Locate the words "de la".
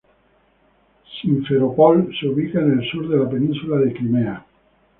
3.07-3.29